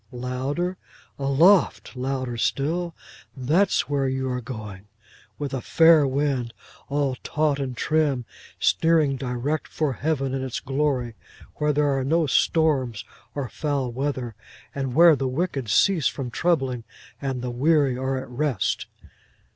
[0.11, 0.77] '—louder:
[1.19, 2.95] 'aloft!'—louder still:
[3.37, 8.25] 'That's where you are going—with a fair wind,—all taut and trim,
[8.59, 11.13] steering direct for Heaven in its glory,
[11.57, 14.33] where there are no storms or foul weather,
[14.73, 16.83] and where the wicked cease from troubling,
[17.21, 18.87] and the weary are at rest.